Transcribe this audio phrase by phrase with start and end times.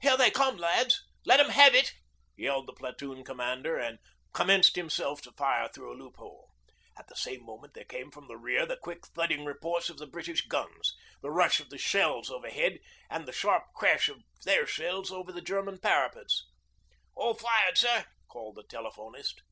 [0.00, 1.04] 'Here they come, lads.
[1.24, 1.92] Let 'em have it,'
[2.36, 4.00] yelled the Platoon commander, and
[4.32, 6.50] commenced himself to fire through a loophole.
[6.98, 10.06] At the same moment there came from the rear the quick thudding reports of the
[10.08, 15.12] British guns, the rush of their shells overhead, and the sharp crash of their shells
[15.12, 16.44] over the German parapets.
[17.14, 19.42] 'All fired, sir,' called the telephonist.